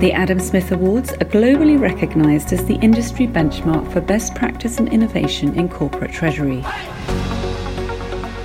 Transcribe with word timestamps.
The 0.00 0.12
Adam 0.12 0.38
Smith 0.38 0.70
Awards 0.70 1.10
are 1.14 1.26
globally 1.26 1.76
recognised 1.76 2.52
as 2.52 2.64
the 2.64 2.76
industry 2.76 3.26
benchmark 3.26 3.92
for 3.92 4.00
best 4.00 4.32
practice 4.36 4.78
and 4.78 4.88
innovation 4.92 5.58
in 5.58 5.68
corporate 5.68 6.12
treasury. 6.12 6.64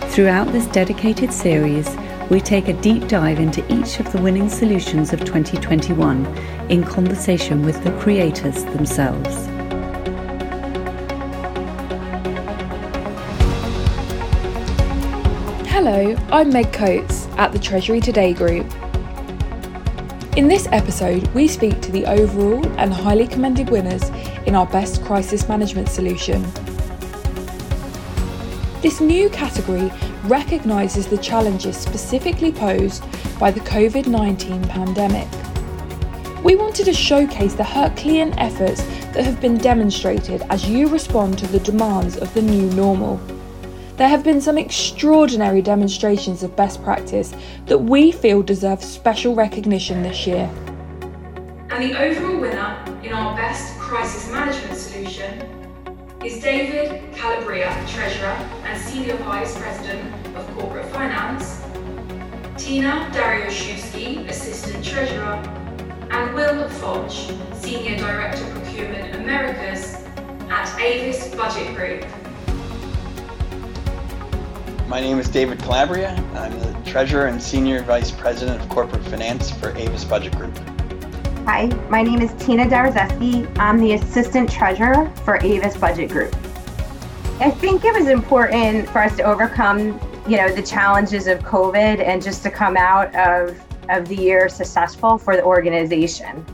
Throughout 0.10 0.52
this 0.52 0.66
dedicated 0.66 1.32
series, 1.32 1.96
we 2.32 2.42
take 2.42 2.70
a 2.70 2.82
deep 2.82 3.08
dive 3.08 3.40
into 3.40 3.64
each 3.72 4.00
of 4.00 4.12
the 4.12 4.20
winning 4.20 4.50
solutions 4.50 5.14
of 5.14 5.20
2021 5.20 6.26
in 6.70 6.84
conversation 6.84 7.62
with 7.62 7.84
the 7.84 7.92
creators 8.00 8.64
themselves. 8.64 9.46
Hello, 15.70 16.16
I'm 16.32 16.50
Meg 16.50 16.74
Coates 16.74 17.28
at 17.38 17.52
the 17.52 17.60
Treasury 17.60 18.02
Today 18.02 18.34
Group. 18.34 18.66
In 20.36 20.48
this 20.48 20.68
episode, 20.72 21.28
we 21.36 21.48
speak 21.48 21.80
to 21.82 21.92
the 21.92 22.08
overall 22.08 22.66
and 22.80 22.92
highly 22.92 23.28
commended 23.28 23.70
winners 23.70 24.10
in 24.48 24.56
our 24.56 24.66
Best 24.66 25.04
Crisis 25.04 25.48
Management 25.48 25.90
Solution. 25.90 26.42
This 28.82 29.00
new 29.00 29.30
category 29.30 29.92
recognises 30.24 31.06
the 31.06 31.20
challenges 31.20 31.78
specifically 31.78 32.52
posed 32.52 33.04
by 33.38 33.52
the 33.52 33.60
COVID 33.60 34.08
19 34.08 34.64
pandemic. 34.70 35.28
We 36.44 36.56
wanted 36.56 36.86
to 36.86 36.94
showcase 36.94 37.54
the 37.54 37.64
Herculean 37.64 38.34
efforts 38.40 38.82
that 39.14 39.24
have 39.24 39.40
been 39.40 39.60
demonstrated 39.60 40.42
as 40.50 40.68
you 40.68 40.88
respond 40.88 41.38
to 41.38 41.48
the 41.48 41.60
demands 41.60 42.18
of 42.18 42.34
the 42.34 42.42
new 42.42 42.72
normal. 42.72 43.22
There 44.04 44.10
have 44.10 44.26
been 44.26 44.42
some 44.42 44.58
extraordinary 44.58 45.62
demonstrations 45.62 46.44
of 46.44 46.54
best 46.58 46.84
practice 46.84 47.34
that 47.68 47.78
we 47.78 48.12
feel 48.12 48.44
deserve 48.44 48.84
special 48.84 49.34
recognition 49.34 50.04
this 50.04 50.28
year. 50.28 50.52
And 51.70 51.82
the 51.82 51.98
overall 51.98 52.38
winner 52.38 53.00
in 53.02 53.14
our 53.14 53.34
Best 53.38 53.80
Crisis 53.80 54.30
Management 54.30 54.76
Solution 54.76 55.40
is 56.22 56.44
David 56.44 57.14
Calabria, 57.14 57.72
Treasurer 57.88 58.36
and 58.66 58.78
Senior 58.78 59.16
Vice 59.20 59.58
President 59.58 60.36
of 60.36 60.54
Corporate 60.58 60.88
Finance, 60.88 61.62
Tina 62.62 63.10
Darioszewski, 63.14 64.28
Assistant 64.28 64.84
Treasurer, 64.84 65.36
and 66.12 66.36
Will 66.36 66.68
Foch, 66.68 67.10
Senior 67.54 67.96
Director 68.00 68.44
Procurement 68.52 69.16
Americas 69.16 69.96
at 70.50 70.78
Avis 70.78 71.34
Budget 71.36 71.74
Group. 71.74 72.06
My 74.94 75.02
name 75.02 75.18
is 75.18 75.28
David 75.28 75.58
Calabria. 75.58 76.12
I'm 76.36 76.60
the 76.60 76.72
Treasurer 76.86 77.26
and 77.26 77.42
Senior 77.42 77.82
Vice 77.82 78.12
President 78.12 78.62
of 78.62 78.70
Corporate 78.70 79.04
Finance 79.06 79.50
for 79.50 79.76
Avis 79.76 80.06
Budget 80.06 80.38
Group. 80.38 80.56
Hi, 81.48 81.66
my 81.90 82.04
name 82.04 82.22
is 82.22 82.32
Tina 82.34 82.68
Darzeski. 82.68 83.52
I'm 83.58 83.80
the 83.80 83.94
Assistant 83.94 84.52
Treasurer 84.52 85.12
for 85.26 85.38
Avis 85.38 85.76
Budget 85.78 86.12
Group. 86.12 86.36
I 87.40 87.50
think 87.50 87.84
it 87.86 87.94
was 87.96 88.08
important 88.08 88.88
for 88.88 89.00
us 89.00 89.18
to 89.18 89.24
overcome, 89.24 90.00
you 90.28 90.38
know, 90.38 90.54
the 90.54 90.62
challenges 90.62 91.26
of 91.26 91.40
COVID 91.40 92.00
and 92.00 92.22
just 92.22 92.44
to 92.44 92.52
come 92.52 92.78
out 92.78 93.16
of, 93.16 93.60
of 93.90 94.08
the 94.08 94.16
year 94.16 94.48
successful 94.48 95.18
for 95.18 95.36
the 95.36 95.44
organization. 95.44 96.46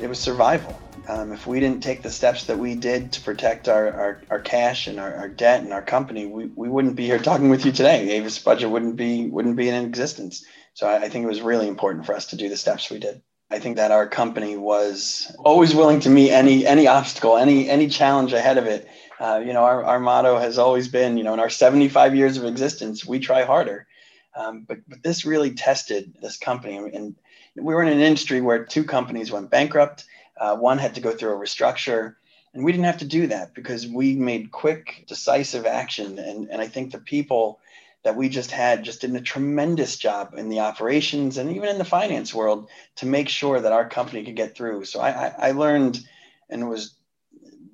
It 0.00 0.08
was 0.08 0.18
survival 0.18 0.80
um, 1.08 1.32
if 1.32 1.46
we 1.46 1.60
didn't 1.60 1.82
take 1.82 2.02
the 2.02 2.10
steps 2.10 2.44
that 2.44 2.58
we 2.58 2.74
did 2.74 3.12
to 3.12 3.20
protect 3.20 3.68
our, 3.68 3.90
our, 3.92 4.22
our 4.30 4.40
cash 4.40 4.86
and 4.86 4.98
our, 4.98 5.14
our, 5.14 5.28
debt 5.28 5.62
and 5.62 5.72
our 5.72 5.82
company, 5.82 6.26
we, 6.26 6.46
we 6.46 6.68
wouldn't 6.68 6.96
be 6.96 7.06
here 7.06 7.18
talking 7.18 7.48
with 7.48 7.64
you 7.64 7.72
today. 7.72 8.10
Avis 8.12 8.38
budget 8.38 8.70
wouldn't 8.70 8.96
be 8.96 9.28
wouldn't 9.28 9.56
be 9.56 9.68
in 9.68 9.84
existence. 9.84 10.44
So 10.74 10.88
I, 10.88 11.02
I 11.04 11.08
think 11.08 11.24
it 11.24 11.28
was 11.28 11.40
really 11.40 11.68
important 11.68 12.06
for 12.06 12.14
us 12.14 12.26
to 12.26 12.36
do 12.36 12.48
the 12.48 12.56
steps 12.56 12.90
we 12.90 12.98
did. 12.98 13.22
I 13.50 13.60
think 13.60 13.76
that 13.76 13.92
our 13.92 14.08
company 14.08 14.56
was 14.56 15.32
always 15.38 15.74
willing 15.74 16.00
to 16.00 16.10
meet 16.10 16.32
any 16.32 16.66
any 16.66 16.88
obstacle, 16.88 17.36
any 17.36 17.70
any 17.70 17.88
challenge 17.88 18.32
ahead 18.32 18.58
of 18.58 18.66
it. 18.66 18.88
Uh, 19.20 19.40
you 19.44 19.52
know, 19.52 19.62
our, 19.62 19.84
our 19.84 20.00
motto 20.00 20.38
has 20.38 20.58
always 20.58 20.88
been, 20.88 21.16
you 21.16 21.24
know, 21.24 21.32
in 21.32 21.40
our 21.40 21.48
75 21.48 22.14
years 22.14 22.36
of 22.36 22.44
existence, 22.44 23.06
we 23.06 23.18
try 23.18 23.44
harder. 23.44 23.86
Um, 24.34 24.64
but 24.66 24.78
but 24.88 25.02
this 25.02 25.24
really 25.24 25.54
tested 25.54 26.14
this 26.20 26.36
company, 26.36 26.76
and 26.76 27.14
we 27.54 27.72
were 27.72 27.82
in 27.82 27.88
an 27.88 28.00
industry 28.00 28.40
where 28.40 28.64
two 28.64 28.84
companies 28.84 29.30
went 29.30 29.50
bankrupt 29.50 30.04
uh, 30.38 30.56
one 30.56 30.78
had 30.78 30.94
to 30.94 31.00
go 31.00 31.12
through 31.12 31.34
a 31.34 31.38
restructure. 31.38 32.16
And 32.54 32.64
we 32.64 32.72
didn't 32.72 32.86
have 32.86 32.98
to 32.98 33.04
do 33.04 33.26
that 33.26 33.54
because 33.54 33.86
we 33.86 34.14
made 34.14 34.50
quick, 34.50 35.04
decisive 35.06 35.66
action. 35.66 36.18
And, 36.18 36.48
and 36.50 36.62
I 36.62 36.68
think 36.68 36.90
the 36.90 36.98
people 36.98 37.60
that 38.02 38.16
we 38.16 38.28
just 38.28 38.50
had 38.50 38.84
just 38.84 39.00
did 39.00 39.14
a 39.14 39.20
tremendous 39.20 39.96
job 39.96 40.34
in 40.36 40.48
the 40.48 40.60
operations 40.60 41.38
and 41.38 41.50
even 41.54 41.68
in 41.68 41.76
the 41.76 41.84
finance 41.84 42.32
world 42.32 42.68
to 42.96 43.06
make 43.06 43.28
sure 43.28 43.60
that 43.60 43.72
our 43.72 43.88
company 43.88 44.24
could 44.24 44.36
get 44.36 44.56
through. 44.56 44.84
So 44.84 45.00
I, 45.00 45.10
I, 45.10 45.34
I 45.48 45.50
learned 45.50 46.00
and 46.48 46.68
was 46.68 46.94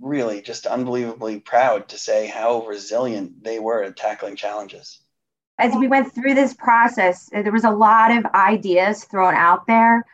really 0.01 0.43
just 0.43 0.67
unbelievably 0.67 1.41
proud 1.41 1.89
to 1.89 1.99
say 1.99 2.27
how 2.27 2.67
resilient 2.67 3.45
they 3.45 3.59
were 3.59 3.83
at 3.83 3.97
tackling 3.97 4.37
challenges. 4.37 5.01
As 5.59 5.75
we 5.77 5.87
went 5.87 6.13
through 6.13 6.35
this 6.35 6.55
process, 6.55 7.29
there 7.31 7.53
was 7.53 7.65
a 7.65 7.71
lot 7.71 8.11
of 8.11 8.25
ideas 8.35 9.05
thrown 9.05 9.35
out 9.35 9.67
there 9.67 10.05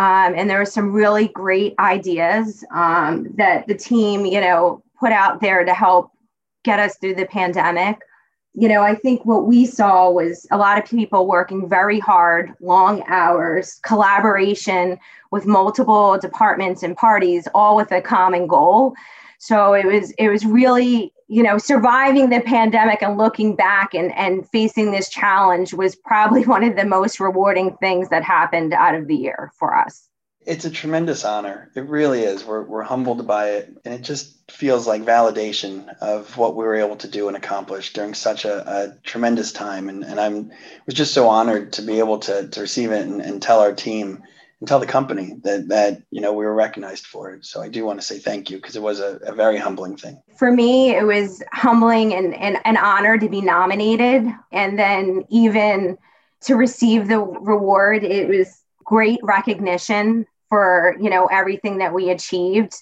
um, 0.00 0.32
and 0.34 0.48
there 0.48 0.58
were 0.58 0.64
some 0.64 0.92
really 0.92 1.28
great 1.28 1.74
ideas 1.78 2.64
um, 2.74 3.28
that 3.36 3.66
the 3.66 3.74
team, 3.74 4.24
you 4.24 4.40
know, 4.40 4.82
put 4.98 5.12
out 5.12 5.42
there 5.42 5.62
to 5.62 5.74
help 5.74 6.10
get 6.64 6.78
us 6.78 6.96
through 6.96 7.16
the 7.16 7.26
pandemic. 7.26 7.98
You 8.54 8.68
know, 8.70 8.80
I 8.80 8.94
think 8.94 9.26
what 9.26 9.46
we 9.46 9.66
saw 9.66 10.10
was 10.10 10.46
a 10.50 10.56
lot 10.56 10.78
of 10.78 10.88
people 10.88 11.26
working 11.26 11.68
very 11.68 11.98
hard, 11.98 12.54
long 12.62 13.02
hours, 13.08 13.78
collaboration 13.84 14.98
with 15.32 15.44
multiple 15.44 16.16
departments 16.18 16.82
and 16.82 16.96
parties, 16.96 17.46
all 17.54 17.76
with 17.76 17.92
a 17.92 18.00
common 18.00 18.46
goal. 18.46 18.94
So 19.38 19.74
it 19.74 19.84
was 19.84 20.12
it 20.12 20.30
was 20.30 20.46
really 20.46 21.12
you 21.30 21.44
know 21.44 21.56
surviving 21.58 22.28
the 22.28 22.40
pandemic 22.40 23.02
and 23.02 23.16
looking 23.16 23.54
back 23.54 23.94
and 23.94 24.12
and 24.16 24.46
facing 24.50 24.90
this 24.90 25.08
challenge 25.08 25.72
was 25.72 25.94
probably 25.94 26.44
one 26.56 26.64
of 26.64 26.76
the 26.76 26.84
most 26.84 27.20
rewarding 27.20 27.76
things 27.80 28.08
that 28.10 28.24
happened 28.24 28.74
out 28.74 28.94
of 28.94 29.06
the 29.06 29.16
year 29.16 29.52
for 29.58 29.76
us. 29.76 30.08
It's 30.46 30.64
a 30.64 30.70
tremendous 30.70 31.24
honor. 31.24 31.70
It 31.76 31.86
really 31.86 32.22
is. 32.22 32.44
We're 32.44 32.64
we're 32.64 32.82
humbled 32.82 33.26
by 33.26 33.50
it, 33.50 33.76
and 33.84 33.94
it 33.94 34.02
just 34.02 34.50
feels 34.50 34.86
like 34.86 35.02
validation 35.02 35.94
of 36.00 36.36
what 36.36 36.56
we 36.56 36.64
were 36.64 36.76
able 36.76 36.96
to 36.96 37.08
do 37.08 37.28
and 37.28 37.36
accomplish 37.36 37.92
during 37.92 38.14
such 38.14 38.44
a, 38.44 38.68
a 38.68 38.98
tremendous 39.04 39.52
time. 39.52 39.88
And 39.88 40.02
and 40.02 40.18
I'm 40.18 40.50
was 40.86 40.94
just 40.94 41.14
so 41.14 41.28
honored 41.28 41.74
to 41.74 41.82
be 41.82 42.00
able 42.00 42.18
to 42.20 42.48
to 42.48 42.60
receive 42.60 42.90
it 42.90 43.06
and, 43.06 43.20
and 43.20 43.40
tell 43.40 43.60
our 43.60 43.74
team 43.74 44.24
and 44.60 44.68
tell 44.68 44.78
the 44.78 44.86
company 44.86 45.34
that 45.42 45.68
that 45.68 46.02
you 46.10 46.20
know 46.20 46.32
we 46.32 46.44
were 46.44 46.54
recognized 46.54 47.06
for 47.06 47.32
it. 47.32 47.44
So 47.44 47.60
I 47.60 47.68
do 47.68 47.84
want 47.84 48.00
to 48.00 48.06
say 48.06 48.18
thank 48.18 48.50
you 48.50 48.58
because 48.58 48.76
it 48.76 48.82
was 48.82 49.00
a, 49.00 49.16
a, 49.26 49.32
very 49.32 49.56
humbling 49.56 49.96
thing. 49.96 50.20
For 50.38 50.52
me, 50.52 50.94
it 50.94 51.04
was 51.04 51.42
humbling 51.52 52.14
and, 52.14 52.34
and 52.34 52.58
an 52.64 52.76
honor 52.76 53.18
to 53.18 53.28
be 53.28 53.40
nominated, 53.40 54.26
and 54.52 54.78
then 54.78 55.24
even 55.30 55.98
to 56.42 56.56
receive 56.56 57.08
the 57.08 57.18
reward. 57.18 58.04
It 58.04 58.28
was 58.28 58.62
great 58.84 59.20
recognition 59.22 60.26
for 60.48 60.96
you 61.00 61.08
know 61.08 61.26
everything 61.26 61.78
that 61.78 61.94
we 61.94 62.10
achieved 62.10 62.74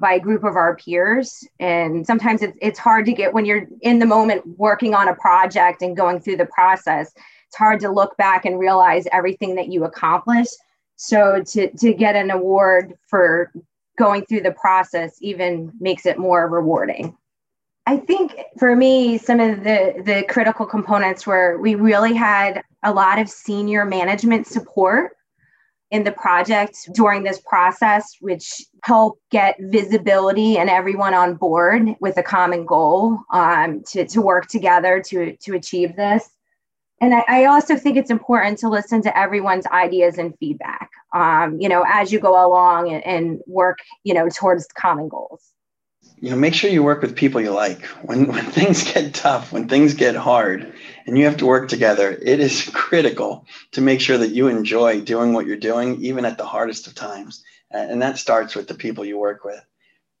by 0.00 0.14
a 0.14 0.20
group 0.20 0.42
of 0.42 0.56
our 0.56 0.76
peers 0.76 1.46
and 1.60 2.04
sometimes 2.04 2.42
it's, 2.42 2.58
it's 2.60 2.78
hard 2.80 3.06
to 3.06 3.12
get 3.12 3.32
when 3.32 3.44
you're 3.44 3.64
in 3.82 4.00
the 4.00 4.06
moment 4.06 4.44
working 4.58 4.92
on 4.92 5.06
a 5.06 5.14
project 5.14 5.82
and 5.82 5.96
going 5.96 6.18
through 6.18 6.36
the 6.36 6.46
process 6.46 7.12
it's 7.46 7.56
hard 7.56 7.78
to 7.78 7.88
look 7.88 8.16
back 8.16 8.44
and 8.44 8.58
realize 8.58 9.06
everything 9.12 9.54
that 9.54 9.68
you 9.68 9.84
accomplished 9.84 10.56
so 10.96 11.42
to 11.42 11.70
to 11.76 11.92
get 11.92 12.16
an 12.16 12.30
award 12.30 12.94
for 13.08 13.52
going 13.98 14.24
through 14.26 14.42
the 14.42 14.52
process 14.52 15.16
even 15.20 15.72
makes 15.80 16.06
it 16.06 16.18
more 16.18 16.48
rewarding. 16.48 17.16
I 17.86 17.98
think 17.98 18.34
for 18.58 18.74
me, 18.74 19.18
some 19.18 19.40
of 19.40 19.64
the 19.64 20.02
the 20.04 20.24
critical 20.28 20.66
components 20.66 21.26
were 21.26 21.58
we 21.60 21.74
really 21.74 22.14
had 22.14 22.62
a 22.82 22.92
lot 22.92 23.18
of 23.18 23.28
senior 23.28 23.84
management 23.84 24.46
support 24.46 25.12
in 25.90 26.02
the 26.02 26.12
project 26.12 26.76
during 26.92 27.22
this 27.22 27.40
process, 27.40 28.16
which 28.20 28.62
helped 28.82 29.20
get 29.30 29.54
visibility 29.60 30.58
and 30.58 30.68
everyone 30.68 31.14
on 31.14 31.36
board 31.36 31.94
with 32.00 32.16
a 32.16 32.22
common 32.22 32.66
goal 32.66 33.18
um, 33.32 33.82
to, 33.86 34.04
to 34.04 34.20
work 34.20 34.48
together 34.48 35.00
to, 35.00 35.36
to 35.36 35.54
achieve 35.54 35.94
this 35.94 36.28
and 37.04 37.14
I, 37.14 37.24
I, 37.28 37.44
also 37.44 37.76
think 37.76 37.96
it's 37.96 38.10
important 38.10 38.58
to 38.58 38.68
listen 38.68 39.02
to 39.02 39.18
everyone's 39.18 39.66
ideas 39.66 40.16
and 40.18 40.34
feedback 40.38 40.90
um, 41.12 41.60
you 41.60 41.68
know 41.68 41.84
as 41.86 42.12
you 42.12 42.18
go 42.18 42.32
along 42.46 42.92
and, 42.92 43.04
and, 43.06 43.40
work 43.46 43.78
you 44.04 44.14
know 44.14 44.28
towards 44.28 44.66
common 44.68 45.08
goals. 45.08 45.50
You 46.20 46.30
know 46.30 46.36
make 46.36 46.54
sure 46.54 46.70
you 46.70 46.82
work 46.82 47.02
with 47.02 47.14
people 47.14 47.40
you 47.40 47.50
like. 47.50 47.84
When 48.08 48.26
when 48.32 48.44
things 48.46 48.90
get 48.92 49.14
tough 49.14 49.52
when 49.52 49.68
things 49.68 49.94
get 49.94 50.16
hard 50.16 50.72
and 51.06 51.18
you 51.18 51.24
have 51.26 51.36
to 51.38 51.46
work 51.46 51.68
together 51.68 52.10
it 52.10 52.40
is 52.40 52.70
critical 52.74 53.46
to 53.72 53.80
make 53.80 54.00
sure 54.00 54.18
that 54.18 54.30
you 54.30 54.48
enjoy 54.48 55.00
doing 55.00 55.32
what 55.32 55.46
you're 55.46 55.56
doing 55.56 56.00
even 56.02 56.24
at 56.24 56.38
the 56.38 56.46
hardest 56.46 56.86
of 56.86 56.94
times. 56.94 57.44
And 57.70 58.02
that 58.02 58.18
starts 58.18 58.54
with 58.54 58.68
the 58.68 58.74
people 58.74 59.04
you 59.04 59.18
work 59.18 59.44
with. 59.44 59.60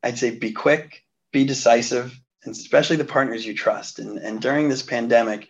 I'd 0.02 0.18
say 0.18 0.36
be 0.36 0.50
quick 0.50 1.04
be 1.34 1.44
decisive 1.44 2.18
and 2.44 2.52
especially 2.52 2.96
the 2.96 3.04
partners 3.04 3.44
you 3.44 3.54
trust. 3.54 3.98
And, 3.98 4.18
and 4.18 4.40
during 4.40 4.68
this 4.68 4.82
pandemic 4.82 5.48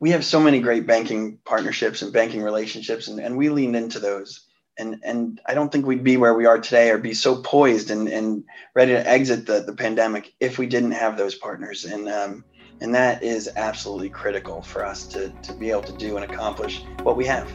we 0.00 0.10
have 0.10 0.24
so 0.24 0.40
many 0.40 0.60
great 0.60 0.86
banking 0.86 1.38
partnerships 1.44 2.02
and 2.02 2.12
banking 2.12 2.42
relationships, 2.42 3.08
and, 3.08 3.18
and 3.20 3.36
we 3.36 3.48
leaned 3.48 3.76
into 3.76 3.98
those. 3.98 4.46
and 4.78 5.00
and 5.02 5.40
I 5.46 5.54
don't 5.54 5.72
think 5.72 5.86
we'd 5.86 6.04
be 6.04 6.16
where 6.16 6.34
we 6.34 6.46
are 6.46 6.58
today 6.58 6.90
or 6.90 6.98
be 6.98 7.14
so 7.14 7.42
poised 7.42 7.90
and 7.90 8.08
and 8.08 8.44
ready 8.74 8.92
to 8.92 9.08
exit 9.08 9.46
the 9.46 9.60
the 9.60 9.74
pandemic 9.74 10.34
if 10.38 10.58
we 10.58 10.66
didn't 10.66 10.92
have 10.92 11.16
those 11.16 11.34
partners 11.34 11.84
and 11.84 12.08
um, 12.08 12.44
and 12.80 12.94
that 12.94 13.24
is 13.24 13.50
absolutely 13.56 14.08
critical 14.08 14.62
for 14.62 14.84
us 14.84 15.04
to 15.08 15.30
to 15.42 15.52
be 15.52 15.70
able 15.70 15.82
to 15.82 15.96
do 15.96 16.16
and 16.16 16.24
accomplish 16.30 16.84
what 17.02 17.16
we 17.16 17.26
have. 17.26 17.50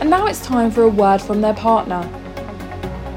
And 0.00 0.10
now 0.10 0.26
it's 0.26 0.44
time 0.44 0.70
for 0.70 0.82
a 0.82 0.88
word 0.88 1.20
from 1.22 1.40
their 1.40 1.54
partner. 1.54 2.02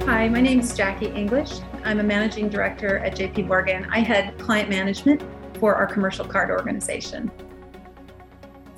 Hi, 0.05 0.29
my 0.29 0.41
name 0.41 0.59
is 0.59 0.75
Jackie 0.75 1.07
English. 1.07 1.51
I'm 1.83 1.99
a 1.99 2.03
managing 2.03 2.49
director 2.49 2.99
at 2.99 3.15
JP 3.15 3.47
Morgan. 3.47 3.87
I 3.91 4.01
head 4.01 4.37
client 4.37 4.69
management 4.69 5.23
for 5.59 5.73
our 5.73 5.87
commercial 5.87 6.25
card 6.25 6.51
organization. 6.51 7.31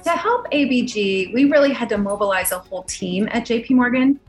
To 0.04 0.10
help 0.10 0.52
ABG, 0.52 1.34
we 1.34 1.46
really 1.46 1.72
had 1.72 1.88
to 1.88 1.98
mobilize 1.98 2.52
a 2.52 2.60
whole 2.60 2.84
team 2.84 3.30
at 3.32 3.46
JP 3.46 3.70
Morgan. 3.72 4.20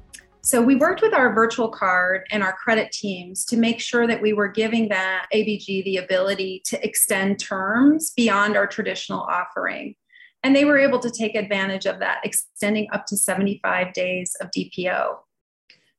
So 0.41 0.63
we 0.63 0.77
worked 0.77 1.03
with 1.03 1.13
our 1.13 1.33
virtual 1.35 1.69
card 1.69 2.29
and 2.31 2.45
our 2.45 2.53
credit 2.53 2.93
teams 2.93 3.45
to 3.47 3.57
make 3.57 3.81
sure 3.81 4.07
that 4.07 4.23
we 4.23 4.35
were 4.35 4.47
giving 4.47 4.89
that 4.91 5.27
ABG 5.35 5.83
the 5.83 5.97
ability 5.97 6.63
to 6.67 6.87
extend 6.87 7.41
terms 7.41 8.13
beyond 8.17 8.57
our 8.57 8.69
traditional 8.69 9.23
offering. 9.23 9.97
And 10.45 10.55
they 10.55 10.65
were 10.65 10.79
able 10.79 11.01
to 11.01 11.11
take 11.11 11.35
advantage 11.35 11.87
of 11.87 11.99
that, 11.99 12.21
extending 12.23 12.87
up 12.93 13.07
to 13.07 13.17
75 13.17 13.93
days 13.95 14.37
of 14.41 14.53
DPO. 14.57 15.17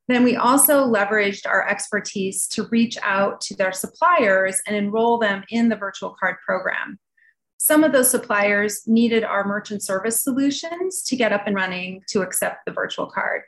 Then 0.07 0.23
we 0.23 0.37
also 0.37 0.85
leveraged 0.85 1.45
our 1.47 1.67
expertise 1.67 2.47
to 2.49 2.67
reach 2.67 2.97
out 3.03 3.41
to 3.41 3.55
their 3.57 3.73
suppliers 3.73 4.61
and 4.67 4.75
enroll 4.77 5.17
them 5.17 5.43
in 5.49 5.67
the 5.67 5.75
virtual 5.75 6.15
card 6.17 6.35
program. 6.45 6.97
Some 7.65 7.83
of 7.83 7.93
those 7.93 8.11
suppliers 8.11 8.83
needed 8.85 9.23
our 9.23 9.43
merchant 9.43 9.81
service 9.81 10.21
solutions 10.21 11.01
to 11.01 11.15
get 11.15 11.33
up 11.33 11.47
and 11.47 11.55
running 11.55 12.03
to 12.09 12.21
accept 12.21 12.63
the 12.63 12.71
virtual 12.71 13.07
card. 13.07 13.41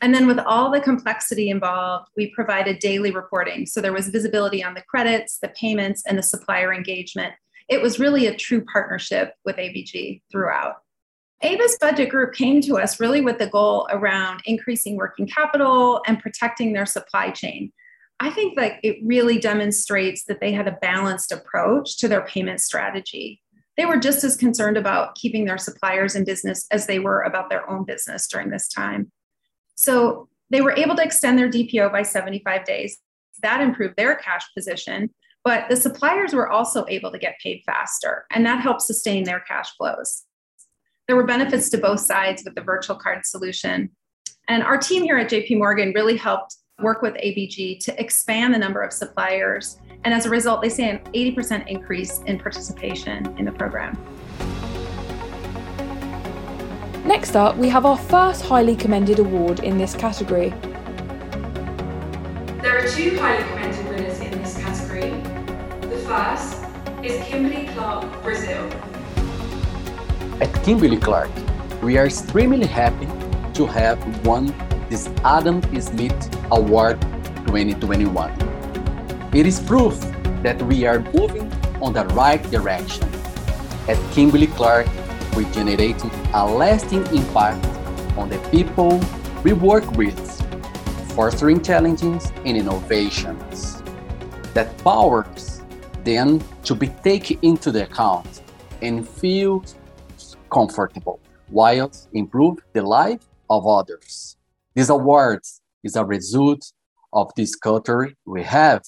And 0.00 0.14
then, 0.14 0.26
with 0.26 0.38
all 0.38 0.70
the 0.70 0.80
complexity 0.80 1.50
involved, 1.50 2.08
we 2.16 2.30
provided 2.30 2.78
daily 2.78 3.10
reporting. 3.10 3.66
So 3.66 3.82
there 3.82 3.92
was 3.92 4.08
visibility 4.08 4.64
on 4.64 4.72
the 4.72 4.82
credits, 4.88 5.40
the 5.40 5.50
payments, 5.50 6.02
and 6.06 6.16
the 6.16 6.22
supplier 6.22 6.72
engagement. 6.72 7.34
It 7.68 7.82
was 7.82 8.00
really 8.00 8.28
a 8.28 8.34
true 8.34 8.64
partnership 8.64 9.34
with 9.44 9.56
ABG 9.56 10.22
throughout. 10.32 10.76
Avis 11.42 11.76
Budget 11.78 12.08
Group 12.08 12.32
came 12.32 12.62
to 12.62 12.78
us 12.78 12.98
really 12.98 13.20
with 13.20 13.36
the 13.36 13.46
goal 13.46 13.86
around 13.90 14.40
increasing 14.46 14.96
working 14.96 15.26
capital 15.26 16.00
and 16.06 16.18
protecting 16.18 16.72
their 16.72 16.86
supply 16.86 17.28
chain. 17.30 17.74
I 18.20 18.30
think 18.30 18.56
that 18.56 18.78
it 18.82 18.96
really 19.04 19.38
demonstrates 19.38 20.24
that 20.24 20.40
they 20.40 20.52
had 20.52 20.66
a 20.66 20.78
balanced 20.80 21.30
approach 21.30 21.98
to 21.98 22.08
their 22.08 22.22
payment 22.22 22.62
strategy 22.62 23.42
they 23.80 23.86
were 23.86 23.96
just 23.96 24.22
as 24.24 24.36
concerned 24.36 24.76
about 24.76 25.14
keeping 25.14 25.46
their 25.46 25.56
suppliers 25.56 26.14
in 26.14 26.22
business 26.22 26.66
as 26.70 26.86
they 26.86 26.98
were 26.98 27.22
about 27.22 27.48
their 27.48 27.68
own 27.70 27.82
business 27.82 28.28
during 28.28 28.50
this 28.50 28.68
time. 28.68 29.10
So 29.74 30.28
they 30.50 30.60
were 30.60 30.76
able 30.76 30.96
to 30.96 31.02
extend 31.02 31.38
their 31.38 31.48
DPO 31.48 31.90
by 31.90 32.02
75 32.02 32.66
days. 32.66 32.98
That 33.40 33.62
improved 33.62 33.96
their 33.96 34.16
cash 34.16 34.44
position, 34.54 35.08
but 35.44 35.70
the 35.70 35.76
suppliers 35.76 36.34
were 36.34 36.50
also 36.50 36.84
able 36.90 37.10
to 37.10 37.18
get 37.18 37.38
paid 37.42 37.62
faster, 37.64 38.26
and 38.30 38.44
that 38.44 38.60
helped 38.60 38.82
sustain 38.82 39.24
their 39.24 39.40
cash 39.40 39.70
flows. 39.78 40.24
There 41.06 41.16
were 41.16 41.24
benefits 41.24 41.70
to 41.70 41.78
both 41.78 42.00
sides 42.00 42.42
with 42.44 42.54
the 42.54 42.60
virtual 42.60 42.96
card 42.96 43.24
solution. 43.24 43.88
And 44.46 44.62
our 44.62 44.76
team 44.76 45.04
here 45.04 45.16
at 45.16 45.30
JP 45.30 45.56
Morgan 45.56 45.92
really 45.94 46.18
helped 46.18 46.54
work 46.82 47.02
with 47.02 47.14
ABG 47.14 47.78
to 47.84 48.00
expand 48.00 48.54
the 48.54 48.58
number 48.58 48.82
of 48.82 48.92
suppliers 48.92 49.78
and 50.04 50.14
as 50.14 50.24
a 50.24 50.30
result, 50.30 50.62
they 50.62 50.70
see 50.70 50.84
an 50.84 50.98
80% 51.12 51.68
increase 51.68 52.20
in 52.20 52.38
participation 52.38 53.36
in 53.38 53.44
the 53.44 53.52
program. 53.52 53.98
Next 57.04 57.36
up, 57.36 57.56
we 57.56 57.68
have 57.68 57.84
our 57.84 57.98
first 57.98 58.42
highly 58.42 58.76
commended 58.76 59.18
award 59.18 59.60
in 59.60 59.76
this 59.76 59.94
category. 59.94 60.50
There 62.62 62.78
are 62.78 62.88
two 62.88 63.18
highly 63.18 63.44
commended 63.48 63.88
winners 63.88 64.20
in 64.20 64.30
this 64.42 64.56
category. 64.56 65.10
The 65.88 65.98
first 66.06 66.62
is 67.02 67.22
Kimberly 67.26 67.66
Clark, 67.74 68.22
Brazil. 68.22 68.70
At 70.40 70.64
Kimberly 70.64 70.98
Clark, 70.98 71.30
we 71.82 71.98
are 71.98 72.06
extremely 72.06 72.66
happy 72.66 73.08
to 73.54 73.66
have 73.66 73.98
won 74.26 74.54
this 74.90 75.08
Adam 75.22 75.62
Smith 75.80 76.50
Award 76.50 77.00
2021. 77.46 78.32
It 79.32 79.46
is 79.46 79.60
proof 79.60 79.96
that 80.42 80.60
we 80.62 80.84
are 80.84 80.98
moving 81.14 81.50
on 81.80 81.92
the 81.92 82.06
right 82.06 82.42
direction. 82.50 83.08
At 83.86 83.98
Kimberly 84.10 84.48
Clark, 84.48 84.88
we 85.36 85.44
generated 85.52 86.10
a 86.34 86.44
lasting 86.44 87.06
impact 87.14 87.64
on 88.18 88.28
the 88.28 88.38
people 88.50 89.00
we 89.44 89.52
work 89.52 89.88
with, 89.92 90.18
fostering 91.14 91.62
challenges 91.62 92.32
and 92.44 92.56
innovations 92.56 93.84
that 94.54 94.76
powers 94.78 95.62
them 96.02 96.42
to 96.64 96.74
be 96.74 96.88
taken 97.04 97.38
into 97.42 97.70
the 97.70 97.84
account 97.84 98.42
and 98.82 99.08
feel 99.08 99.64
comfortable 100.50 101.20
while 101.48 101.92
improve 102.12 102.58
the 102.72 102.82
life 102.82 103.20
of 103.48 103.68
others. 103.68 104.36
This 104.80 104.88
award 104.88 105.42
is 105.84 105.94
a 105.94 106.06
result 106.06 106.72
of 107.12 107.30
this 107.36 107.54
culture 107.54 108.14
we 108.24 108.42
have 108.44 108.80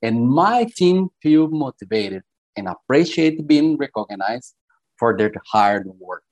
and 0.00 0.26
my 0.26 0.64
team 0.74 1.10
feel 1.20 1.48
motivated 1.48 2.22
and 2.56 2.66
appreciate 2.66 3.46
being 3.46 3.76
recognized 3.76 4.54
for 4.98 5.14
their 5.18 5.30
hard 5.52 5.86
work. 5.98 6.24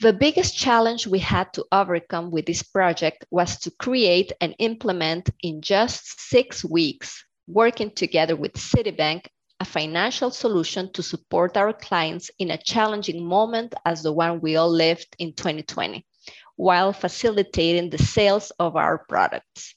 The 0.00 0.12
biggest 0.12 0.56
challenge 0.56 1.08
we 1.08 1.18
had 1.18 1.52
to 1.54 1.64
overcome 1.72 2.30
with 2.30 2.46
this 2.46 2.62
project 2.62 3.24
was 3.32 3.58
to 3.62 3.72
create 3.80 4.30
and 4.40 4.54
implement 4.60 5.28
in 5.42 5.60
just 5.60 6.20
six 6.30 6.64
weeks, 6.64 7.24
working 7.48 7.90
together 7.90 8.36
with 8.36 8.52
Citibank, 8.52 9.26
a 9.58 9.64
financial 9.64 10.30
solution 10.30 10.92
to 10.92 11.02
support 11.02 11.56
our 11.56 11.72
clients 11.72 12.30
in 12.38 12.52
a 12.52 12.62
challenging 12.62 13.26
moment 13.26 13.74
as 13.84 14.04
the 14.04 14.12
one 14.12 14.40
we 14.40 14.54
all 14.54 14.70
lived 14.70 15.16
in 15.18 15.32
2020, 15.32 16.06
while 16.56 16.92
facilitating 16.92 17.90
the 17.90 17.98
sales 17.98 18.52
of 18.58 18.76
our 18.76 18.98
products. 19.08 19.74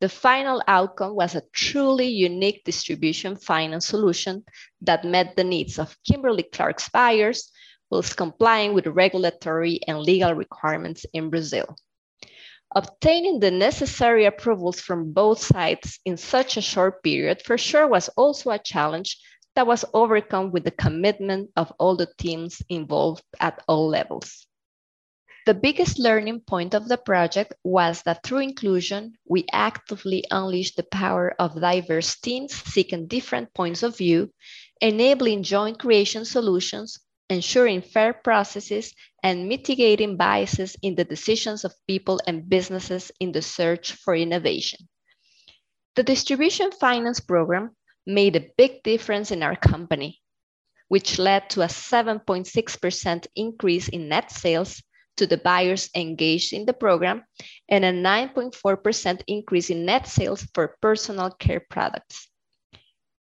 The 0.00 0.08
final 0.08 0.62
outcome 0.66 1.14
was 1.14 1.34
a 1.34 1.42
truly 1.52 2.08
unique 2.08 2.62
distribution 2.64 3.36
finance 3.36 3.86
solution 3.86 4.44
that 4.82 5.04
met 5.04 5.36
the 5.36 5.44
needs 5.44 5.78
of 5.78 5.96
Kimberly 6.04 6.42
Clark's 6.42 6.88
buyers 6.88 7.50
whilst 7.90 8.16
complying 8.16 8.74
with 8.74 8.86
regulatory 8.86 9.80
and 9.86 10.00
legal 10.00 10.34
requirements 10.34 11.06
in 11.12 11.30
Brazil. 11.30 11.76
Obtaining 12.74 13.38
the 13.38 13.52
necessary 13.52 14.24
approvals 14.24 14.80
from 14.80 15.12
both 15.12 15.38
sides 15.38 16.00
in 16.04 16.16
such 16.16 16.56
a 16.56 16.60
short 16.60 17.02
period 17.04 17.40
for 17.42 17.56
sure 17.56 17.86
was 17.86 18.08
also 18.16 18.50
a 18.50 18.58
challenge 18.58 19.16
that 19.54 19.66
was 19.66 19.84
overcome 19.94 20.50
with 20.50 20.64
the 20.64 20.72
commitment 20.72 21.50
of 21.56 21.72
all 21.78 21.96
the 21.96 22.12
teams 22.18 22.60
involved 22.68 23.22
at 23.38 23.62
all 23.68 23.86
levels. 23.86 24.48
The 25.46 25.52
biggest 25.52 25.98
learning 25.98 26.40
point 26.40 26.72
of 26.72 26.88
the 26.88 26.96
project 26.96 27.52
was 27.62 28.02
that 28.04 28.22
through 28.22 28.38
inclusion, 28.38 29.18
we 29.26 29.44
actively 29.52 30.24
unleashed 30.30 30.76
the 30.76 30.84
power 30.84 31.34
of 31.38 31.60
diverse 31.60 32.18
teams 32.18 32.54
seeking 32.54 33.08
different 33.08 33.52
points 33.52 33.82
of 33.82 33.98
view, 33.98 34.32
enabling 34.80 35.42
joint 35.42 35.78
creation 35.78 36.24
solutions, 36.24 36.98
ensuring 37.28 37.82
fair 37.82 38.14
processes, 38.14 38.94
and 39.22 39.46
mitigating 39.46 40.16
biases 40.16 40.78
in 40.80 40.94
the 40.94 41.04
decisions 41.04 41.62
of 41.62 41.74
people 41.86 42.20
and 42.26 42.48
businesses 42.48 43.12
in 43.20 43.32
the 43.32 43.42
search 43.42 43.92
for 43.92 44.14
innovation. 44.16 44.88
The 45.94 46.04
distribution 46.04 46.70
finance 46.72 47.20
program 47.20 47.76
made 48.06 48.34
a 48.36 48.48
big 48.56 48.82
difference 48.82 49.30
in 49.30 49.42
our 49.42 49.56
company, 49.56 50.22
which 50.88 51.18
led 51.18 51.50
to 51.50 51.60
a 51.60 51.66
7.6% 51.66 53.26
increase 53.36 53.88
in 53.88 54.08
net 54.08 54.30
sales 54.30 54.82
to 55.16 55.26
the 55.26 55.38
buyers 55.38 55.90
engaged 55.94 56.52
in 56.52 56.66
the 56.66 56.72
program 56.72 57.24
and 57.68 57.84
a 57.84 57.92
9.4% 57.92 59.22
increase 59.26 59.70
in 59.70 59.84
net 59.84 60.06
sales 60.06 60.46
for 60.54 60.76
personal 60.80 61.30
care 61.30 61.64
products. 61.70 62.28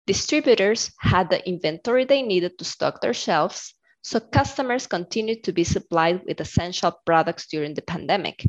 Distributors 0.07 0.91
had 0.99 1.29
the 1.29 1.47
inventory 1.47 2.05
they 2.05 2.21
needed 2.21 2.57
to 2.57 2.65
stock 2.65 3.01
their 3.01 3.13
shelves, 3.13 3.75
so 4.01 4.19
customers 4.19 4.87
continued 4.87 5.43
to 5.43 5.51
be 5.51 5.63
supplied 5.63 6.21
with 6.25 6.41
essential 6.41 6.93
products 7.05 7.47
during 7.47 7.73
the 7.73 7.81
pandemic. 7.81 8.43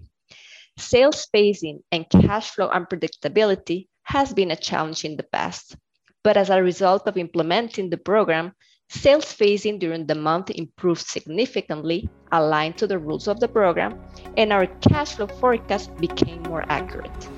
Sales 0.78 1.26
phasing 1.34 1.80
and 1.92 2.08
cash 2.08 2.50
flow 2.50 2.70
unpredictability 2.70 3.88
has 4.04 4.32
been 4.32 4.50
a 4.50 4.56
challenge 4.56 5.04
in 5.04 5.16
the 5.16 5.22
past, 5.22 5.76
but 6.24 6.36
as 6.36 6.50
a 6.50 6.62
result 6.62 7.06
of 7.06 7.18
implementing 7.18 7.90
the 7.90 7.98
program, 7.98 8.52
Sales 8.92 9.26
phasing 9.26 9.78
during 9.78 10.04
the 10.06 10.16
month 10.16 10.50
improved 10.50 11.06
significantly, 11.06 12.10
aligned 12.32 12.76
to 12.76 12.88
the 12.88 12.98
rules 12.98 13.28
of 13.28 13.38
the 13.38 13.46
program, 13.46 13.96
and 14.36 14.52
our 14.52 14.66
cash 14.66 15.14
flow 15.14 15.28
forecast 15.28 15.96
became 15.98 16.42
more 16.42 16.64
accurate. 16.68 17.28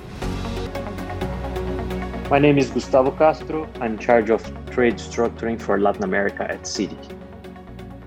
My 2.31 2.39
name 2.39 2.57
is 2.57 2.71
Gustavo 2.71 3.11
Castro. 3.11 3.69
I'm 3.83 3.93
in 3.93 3.99
charge 3.99 4.31
of 4.31 4.43
trade 4.71 4.95
structuring 4.95 5.61
for 5.61 5.79
Latin 5.79 6.05
America 6.05 6.51
at 6.51 6.63
Citi. 6.63 6.97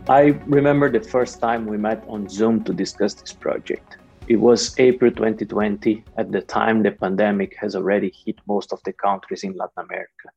I 0.09 0.39
remember 0.47 0.89
the 0.89 1.07
first 1.07 1.39
time 1.39 1.67
we 1.67 1.77
met 1.77 2.03
on 2.07 2.27
Zoom 2.27 2.63
to 2.63 2.73
discuss 2.73 3.13
this 3.13 3.31
project. 3.31 3.99
It 4.27 4.37
was 4.37 4.73
April 4.79 5.11
2020. 5.11 6.03
At 6.17 6.31
the 6.31 6.41
time, 6.41 6.81
the 6.81 6.93
pandemic 6.93 7.55
has 7.61 7.75
already 7.75 8.11
hit 8.25 8.39
most 8.47 8.73
of 8.73 8.81
the 8.85 8.93
countries 8.93 9.43
in 9.43 9.55
Latin 9.55 9.85
America. 9.85 10.29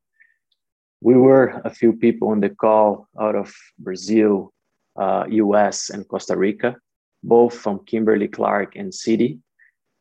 We 1.01 1.15
were 1.15 1.61
a 1.65 1.71
few 1.71 1.93
people 1.93 2.29
on 2.29 2.41
the 2.41 2.51
call 2.51 3.09
out 3.21 3.37
of 3.37 3.55
Brazil, 3.79 4.53
uh, 4.97 5.25
US, 5.29 5.91
and 5.91 6.07
Costa 6.09 6.37
Rica, 6.37 6.77
both 7.23 7.55
from 7.55 7.85
Kimberly 7.85 8.29
Clark 8.29 8.75
and 8.77 8.93
Citi. 8.93 9.39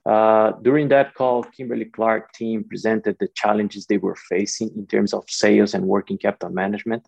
Uh, 0.06 0.54
during 0.62 0.88
that 0.88 1.14
call, 1.14 1.44
Kimberly 1.44 1.86
Clark 1.86 2.34
team 2.34 2.64
presented 2.64 3.18
the 3.20 3.28
challenges 3.36 3.86
they 3.86 3.98
were 3.98 4.16
facing 4.16 4.72
in 4.76 4.88
terms 4.88 5.14
of 5.14 5.24
sales 5.28 5.74
and 5.74 5.86
working 5.86 6.18
capital 6.18 6.50
management 6.50 7.06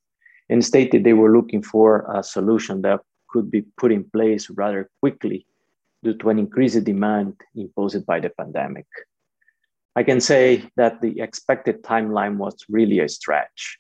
and 0.49 0.65
stated 0.65 1.03
they 1.03 1.13
were 1.13 1.31
looking 1.31 1.61
for 1.61 2.05
a 2.13 2.23
solution 2.23 2.81
that 2.81 2.99
could 3.29 3.49
be 3.49 3.61
put 3.77 3.91
in 3.91 4.03
place 4.03 4.49
rather 4.49 4.89
quickly 4.99 5.45
due 6.03 6.15
to 6.15 6.29
an 6.29 6.39
increased 6.39 6.83
demand 6.83 7.35
imposed 7.55 8.05
by 8.05 8.19
the 8.19 8.29
pandemic. 8.29 8.87
I 9.99 10.03
can 10.03 10.21
say 10.21 10.63
that 10.77 11.01
the 11.01 11.19
expected 11.19 11.83
timeline 11.83 12.37
was 12.37 12.55
really 12.69 12.99
a 12.99 13.09
stretch, 13.09 13.77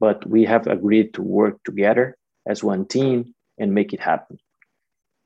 but 0.00 0.26
we 0.26 0.46
have 0.46 0.66
agreed 0.66 1.12
to 1.12 1.22
work 1.22 1.62
together 1.64 2.16
as 2.48 2.64
one 2.64 2.86
team 2.86 3.34
and 3.58 3.74
make 3.74 3.92
it 3.92 4.00
happen. 4.00 4.38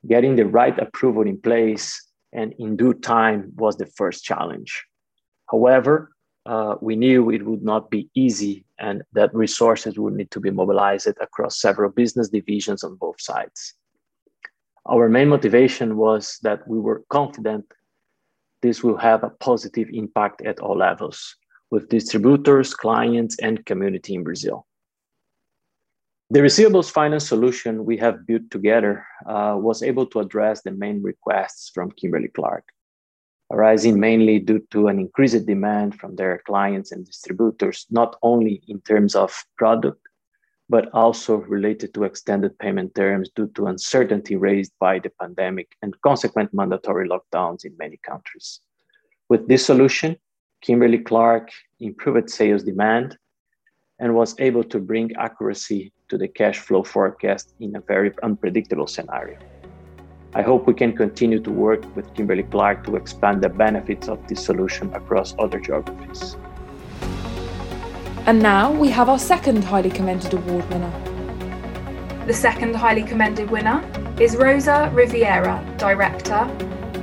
Getting 0.09 0.35
the 0.35 0.47
right 0.47 0.76
approval 0.76 1.23
in 1.23 1.41
place 1.41 1.87
and 2.33 2.53
in 2.59 2.75
due 2.75 2.95
time 2.95 3.53
was 3.55 3.76
the 3.76 3.87
first 3.87 4.25
challenge. 4.25 4.85
However, 5.49 6.11
uh, 6.47 6.75
we 6.81 6.97
knew 6.97 7.31
it 7.31 7.47
would 7.47 7.62
not 7.62 7.88
be 7.88 8.11
easy 8.17 8.64
and 8.81 9.05
that 9.12 9.33
resources 9.33 10.00
would 10.00 10.14
need 10.14 10.33
to 10.33 10.41
be 10.41 10.50
mobilized 10.50 11.07
across 11.21 11.61
several 11.61 11.93
business 11.93 12.29
divisions 12.29 12.83
on 12.83 12.97
both 12.97 13.21
sides. 13.21 13.75
Our 14.85 15.09
main 15.09 15.29
motivation 15.29 15.97
was 15.97 16.41
that 16.43 16.67
we 16.67 16.81
were 16.81 17.05
confident 17.09 17.67
this 18.64 18.83
will 18.83 18.97
have 18.97 19.23
a 19.23 19.35
positive 19.49 19.90
impact 19.92 20.40
at 20.40 20.59
all 20.59 20.78
levels 20.78 21.37
with 21.71 21.90
distributors, 21.90 22.73
clients, 22.73 23.37
and 23.40 23.66
community 23.66 24.14
in 24.14 24.25
Brazil. 24.25 24.66
The 26.30 26.40
receivables 26.40 26.90
finance 26.90 27.28
solution 27.28 27.85
we 27.85 27.99
have 27.99 28.26
built 28.26 28.50
together 28.50 29.06
uh, 29.26 29.56
was 29.59 29.83
able 29.83 30.06
to 30.06 30.21
address 30.21 30.62
the 30.62 30.71
main 30.71 31.02
requests 31.02 31.71
from 31.75 31.90
Kimberly 31.90 32.28
Clark, 32.28 32.64
arising 33.52 34.00
mainly 34.00 34.38
due 34.38 34.62
to 34.71 34.88
an 34.88 34.99
increased 34.99 35.44
demand 35.44 36.00
from 36.00 36.16
their 36.16 36.40
clients 36.47 36.90
and 36.90 37.04
distributors, 37.04 37.85
not 37.90 38.16
only 38.23 38.62
in 38.66 38.80
terms 38.80 39.14
of 39.14 39.44
product, 39.59 40.00
but 40.68 40.88
also 40.94 41.37
related 41.37 41.92
to 41.94 42.04
extended 42.04 42.59
payment 42.59 42.94
terms 42.94 43.30
due 43.37 43.49
to 43.49 43.66
uncertainty 43.66 44.37
raised 44.37 44.73
by 44.80 44.99
the 44.99 45.11
pandemic 45.21 45.76
and 45.83 46.00
consequent 46.02 46.52
mandatory 46.54 47.09
lockdowns 47.09 47.64
in 47.64 47.76
many 47.78 47.99
countries. 47.99 48.61
With 49.28 49.47
this 49.49 49.66
solution, 49.66 50.16
Kimberly 50.62 50.99
Clark 50.99 51.50
improved 51.80 52.30
sales 52.30 52.62
demand 52.62 53.18
and 53.99 54.14
was 54.14 54.35
able 54.38 54.64
to 54.64 54.78
bring 54.78 55.14
accuracy 55.16 55.92
to 56.09 56.18
the 56.18 56.28
cash 56.28 56.59
flow 56.59 56.83
forecast 56.83 57.54
in 57.61 57.76
a 57.76 57.80
very 57.80 58.12
unpredictable 58.23 58.87
scenario. 58.87 59.38
I 60.35 60.42
hope 60.42 60.66
we 60.66 60.75
can 60.75 60.97
continue 60.97 61.40
to 61.40 61.50
work 61.50 61.85
with 61.94 62.12
Kimberly 62.14 62.42
Clark 62.42 62.85
to 62.87 62.97
expand 62.97 63.42
the 63.42 63.49
benefits 63.49 64.09
of 64.09 64.26
this 64.26 64.44
solution 64.44 64.92
across 64.94 65.35
other 65.38 65.61
geographies. 65.61 66.37
And 68.26 68.43
now 68.43 68.73
we 68.73 68.88
have 68.88 69.11
our 69.11 69.19
second 69.19 69.64
highly 69.64 69.90
commended 69.90 70.33
award 70.33 70.66
winner. 70.71 72.25
The 72.26 72.33
second 72.33 72.75
highly 72.75 73.02
commended 73.02 73.50
winner 73.50 73.85
is 74.19 74.35
Rosa 74.35 74.90
Riviera, 74.95 75.62
Director, 75.76 76.49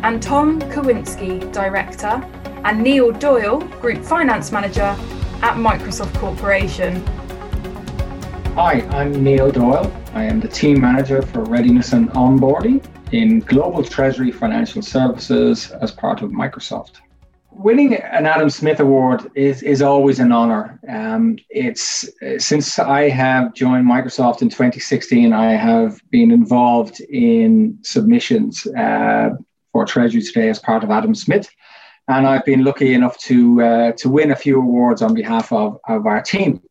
and 0.01 0.19
Tom 0.19 0.59
Kowinski, 0.59 1.53
Director, 1.53 2.27
and 2.65 2.81
Neil 2.81 3.11
Doyle, 3.11 3.59
Group 3.81 4.03
Finance 4.03 4.51
Manager 4.51 4.95
at 5.43 5.57
Microsoft 5.57 6.17
Corporation. 6.17 7.05
Hi, 8.55 8.81
I'm 8.89 9.23
Neil 9.23 9.51
Doyle. 9.51 9.95
I 10.15 10.23
am 10.23 10.39
the 10.39 10.47
team 10.47 10.81
manager 10.81 11.21
for 11.21 11.43
readiness 11.43 11.93
and 11.93 12.09
onboarding 12.13 12.83
in 13.11 13.41
Global 13.41 13.83
Treasury 13.83 14.31
Financial 14.31 14.81
Services 14.81 15.69
as 15.69 15.91
part 15.91 16.23
of 16.23 16.31
Microsoft. 16.31 17.01
Winning 17.51 17.93
an 17.95 18.25
Adam 18.25 18.49
Smith 18.49 18.79
Award 18.79 19.29
is, 19.35 19.61
is 19.61 19.81
always 19.81 20.19
an 20.19 20.31
honor. 20.31 20.79
Um, 20.87 21.37
it's 21.49 22.09
since 22.37 22.79
I 22.79 23.09
have 23.09 23.53
joined 23.53 23.85
Microsoft 23.85 24.41
in 24.41 24.49
2016, 24.49 25.33
I 25.33 25.51
have 25.51 25.99
been 26.09 26.31
involved 26.31 27.01
in 27.01 27.77
submissions 27.83 28.65
uh, 28.67 29.31
for 29.71 29.85
Treasury 29.85 30.21
Today 30.21 30.49
as 30.49 30.59
part 30.59 30.83
of 30.83 30.91
Adam 30.91 31.13
Smith 31.13 31.49
and 32.07 32.27
I've 32.27 32.45
been 32.45 32.63
lucky 32.63 32.93
enough 32.93 33.17
to 33.19 33.61
uh, 33.61 33.91
to 33.93 34.09
win 34.09 34.31
a 34.31 34.35
few 34.35 34.57
awards 34.57 35.01
on 35.01 35.13
behalf 35.13 35.51
of, 35.51 35.79
of 35.87 36.05
our 36.05 36.21
team. 36.21 36.61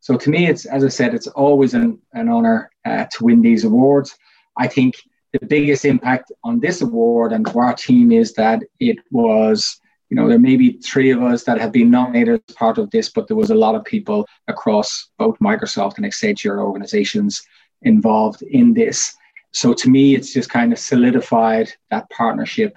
So 0.00 0.16
to 0.16 0.30
me, 0.30 0.48
it's 0.48 0.64
as 0.64 0.84
I 0.84 0.88
said, 0.88 1.14
it's 1.14 1.26
always 1.28 1.74
an, 1.74 1.98
an 2.12 2.28
honor 2.28 2.70
uh, 2.84 3.04
to 3.12 3.24
win 3.24 3.42
these 3.42 3.64
awards. 3.64 4.16
I 4.56 4.66
think 4.66 4.96
the 5.32 5.46
biggest 5.46 5.84
impact 5.84 6.32
on 6.42 6.60
this 6.60 6.80
award 6.80 7.32
and 7.32 7.48
for 7.48 7.64
our 7.64 7.74
team 7.74 8.10
is 8.10 8.32
that 8.34 8.62
it 8.80 8.98
was, 9.10 9.79
you 10.10 10.16
know, 10.16 10.28
there 10.28 10.40
may 10.40 10.56
be 10.56 10.72
three 10.72 11.10
of 11.10 11.22
us 11.22 11.44
that 11.44 11.60
have 11.60 11.70
been 11.70 11.90
nominated 11.90 12.42
as 12.48 12.54
part 12.56 12.78
of 12.78 12.90
this, 12.90 13.08
but 13.08 13.28
there 13.28 13.36
was 13.36 13.50
a 13.50 13.54
lot 13.54 13.76
of 13.76 13.84
people 13.84 14.26
across 14.48 15.08
both 15.18 15.38
Microsoft 15.38 15.96
and 15.96 16.04
Accenture 16.04 16.58
organizations 16.58 17.42
involved 17.82 18.42
in 18.42 18.74
this. 18.74 19.16
So 19.52 19.72
to 19.72 19.88
me, 19.88 20.16
it's 20.16 20.32
just 20.32 20.50
kind 20.50 20.72
of 20.72 20.78
solidified 20.80 21.72
that 21.90 22.10
partnership 22.10 22.76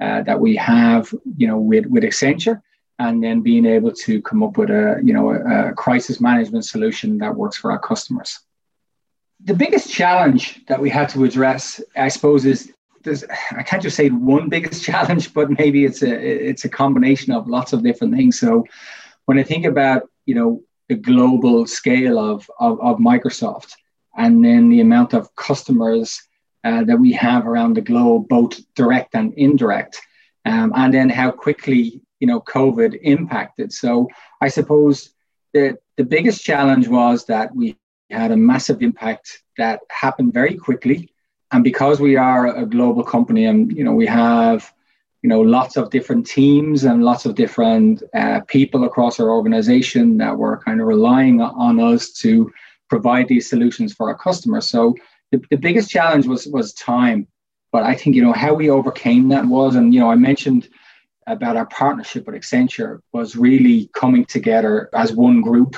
uh, 0.00 0.22
that 0.22 0.38
we 0.38 0.54
have, 0.56 1.12
you 1.36 1.46
know, 1.46 1.58
with, 1.58 1.86
with 1.86 2.04
Accenture, 2.04 2.60
and 2.98 3.24
then 3.24 3.40
being 3.40 3.64
able 3.64 3.92
to 3.92 4.20
come 4.22 4.42
up 4.42 4.58
with 4.58 4.70
a, 4.70 5.00
you 5.02 5.14
know, 5.14 5.30
a, 5.30 5.70
a 5.70 5.72
crisis 5.72 6.20
management 6.20 6.66
solution 6.66 7.18
that 7.18 7.34
works 7.34 7.56
for 7.56 7.72
our 7.72 7.78
customers. 7.78 8.40
The 9.42 9.54
biggest 9.54 9.90
challenge 9.90 10.64
that 10.66 10.80
we 10.80 10.90
had 10.90 11.08
to 11.10 11.24
address, 11.24 11.80
I 11.96 12.08
suppose, 12.08 12.44
is 12.44 12.72
there's 13.04 13.24
I 13.52 13.62
can't 13.62 13.82
just 13.82 13.96
say 13.96 14.08
one 14.08 14.48
biggest 14.48 14.82
challenge, 14.90 15.32
but 15.32 15.50
maybe 15.58 15.84
it's 15.84 16.02
a 16.02 16.12
it's 16.50 16.64
a 16.64 16.68
combination 16.68 17.32
of 17.32 17.48
lots 17.48 17.72
of 17.72 17.82
different 17.82 18.14
things. 18.14 18.38
So 18.38 18.64
when 19.26 19.38
I 19.38 19.42
think 19.42 19.64
about 19.64 20.08
you 20.26 20.34
know 20.34 20.62
the 20.88 20.96
global 20.96 21.66
scale 21.66 22.18
of 22.18 22.50
of, 22.58 22.80
of 22.80 22.98
Microsoft 22.98 23.72
and 24.16 24.44
then 24.44 24.68
the 24.68 24.80
amount 24.80 25.12
of 25.12 25.34
customers 25.36 26.20
uh, 26.64 26.84
that 26.84 26.98
we 26.98 27.12
have 27.12 27.46
around 27.46 27.74
the 27.74 27.80
globe, 27.80 28.28
both 28.28 28.58
direct 28.74 29.14
and 29.14 29.34
indirect, 29.34 30.00
um, 30.44 30.72
and 30.74 30.94
then 30.94 31.08
how 31.08 31.30
quickly 31.30 32.00
you 32.20 32.26
know 32.26 32.40
COVID 32.40 32.98
impacted. 33.02 33.72
So 33.72 34.08
I 34.40 34.48
suppose 34.48 35.10
the 35.52 35.78
the 35.96 36.04
biggest 36.04 36.42
challenge 36.42 36.88
was 36.88 37.26
that 37.26 37.54
we 37.54 37.76
had 38.10 38.32
a 38.32 38.36
massive 38.36 38.82
impact 38.82 39.42
that 39.56 39.80
happened 39.90 40.32
very 40.32 40.54
quickly, 40.54 41.13
and 41.54 41.62
because 41.62 42.00
we 42.00 42.16
are 42.16 42.48
a 42.56 42.66
global 42.66 43.04
company, 43.04 43.44
and 43.44 43.70
you 43.70 43.84
know 43.84 43.94
we 43.94 44.06
have 44.06 44.74
you 45.22 45.28
know 45.28 45.40
lots 45.40 45.76
of 45.76 45.88
different 45.88 46.26
teams 46.26 46.82
and 46.82 47.04
lots 47.04 47.26
of 47.26 47.36
different 47.36 48.02
uh, 48.12 48.40
people 48.48 48.82
across 48.82 49.20
our 49.20 49.30
organization 49.30 50.18
that 50.18 50.36
were 50.36 50.56
kind 50.58 50.80
of 50.80 50.88
relying 50.88 51.40
on 51.40 51.78
us 51.78 52.10
to 52.22 52.52
provide 52.90 53.28
these 53.28 53.48
solutions 53.48 53.94
for 53.94 54.08
our 54.08 54.18
customers. 54.18 54.68
So 54.68 54.96
the, 55.30 55.40
the 55.50 55.56
biggest 55.56 55.88
challenge 55.90 56.26
was 56.26 56.48
was 56.48 56.74
time. 56.74 57.28
But 57.70 57.84
I 57.84 57.94
think 57.94 58.16
you 58.16 58.24
know 58.24 58.32
how 58.32 58.52
we 58.52 58.68
overcame 58.68 59.28
that 59.28 59.46
was, 59.46 59.76
and 59.76 59.94
you 59.94 60.00
know 60.00 60.10
I 60.10 60.16
mentioned 60.16 60.68
about 61.28 61.56
our 61.56 61.66
partnership 61.66 62.26
with 62.26 62.34
Accenture 62.34 62.98
was 63.12 63.36
really 63.36 63.88
coming 63.94 64.24
together 64.24 64.90
as 64.92 65.12
one 65.12 65.40
group 65.40 65.76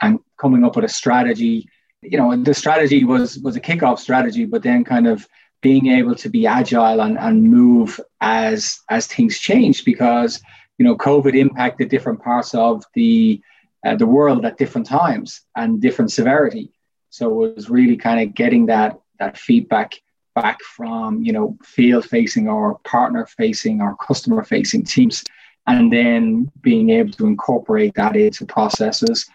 and 0.00 0.18
coming 0.38 0.64
up 0.64 0.76
with 0.76 0.86
a 0.86 0.88
strategy. 0.88 1.68
You 2.02 2.18
know, 2.18 2.34
the 2.36 2.54
strategy 2.54 3.04
was 3.04 3.38
was 3.38 3.56
a 3.56 3.60
kickoff 3.60 3.98
strategy, 3.98 4.46
but 4.46 4.62
then 4.62 4.84
kind 4.84 5.06
of 5.06 5.26
being 5.60 5.88
able 5.88 6.14
to 6.14 6.30
be 6.30 6.46
agile 6.46 7.00
and, 7.02 7.18
and 7.18 7.42
move 7.42 8.00
as 8.20 8.78
as 8.88 9.06
things 9.06 9.38
changed 9.38 9.84
because 9.84 10.40
you 10.78 10.84
know 10.84 10.96
COVID 10.96 11.36
impacted 11.36 11.90
different 11.90 12.22
parts 12.22 12.54
of 12.54 12.84
the 12.94 13.40
uh, 13.84 13.96
the 13.96 14.06
world 14.06 14.44
at 14.44 14.58
different 14.58 14.86
times 14.86 15.42
and 15.56 15.80
different 15.80 16.12
severity. 16.12 16.72
So 17.10 17.44
it 17.44 17.54
was 17.54 17.70
really 17.70 17.96
kind 17.96 18.20
of 18.20 18.34
getting 18.34 18.66
that 18.66 18.98
that 19.18 19.36
feedback 19.36 19.94
back 20.34 20.60
from 20.62 21.22
you 21.22 21.32
know 21.32 21.58
field 21.62 22.04
facing 22.06 22.48
or 22.48 22.78
partner 22.84 23.26
facing 23.26 23.82
or 23.82 23.96
customer 23.96 24.42
facing 24.44 24.84
teams 24.84 25.24
and 25.66 25.92
then 25.92 26.50
being 26.62 26.90
able 26.90 27.12
to 27.12 27.26
incorporate 27.26 27.94
that 27.94 28.16
into 28.16 28.46
processes 28.46 29.26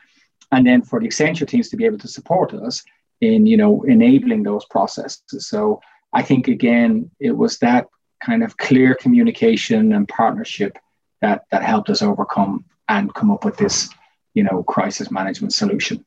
and 0.56 0.66
then 0.66 0.82
for 0.82 1.00
the 1.00 1.08
accenture 1.08 1.48
teams 1.48 1.70
to 1.70 1.78
be 1.78 1.86
able 1.86 1.98
to 1.98 2.08
support 2.08 2.54
us 2.54 2.84
in 3.22 3.46
you 3.46 3.58
know 3.58 3.84
enabling 3.84 4.44
those 4.44 4.66
processes 4.66 5.48
so 5.48 5.80
i 6.14 6.22
think 6.22 6.48
again 6.48 7.10
it 7.20 7.32
was 7.32 7.58
that 7.60 7.88
kind 8.24 8.44
of 8.44 8.58
clear 8.58 8.96
communication 8.96 9.94
and 9.94 10.08
partnership 10.08 10.78
that 11.22 11.44
that 11.52 11.64
helped 11.64 11.90
us 11.90 12.02
overcome 12.02 12.66
and 12.90 13.14
come 13.14 13.32
up 13.32 13.46
with 13.46 13.58
this 13.58 13.90
you 14.34 14.44
know 14.44 14.64
crisis 14.64 15.12
management 15.12 15.54
solution 15.54 16.04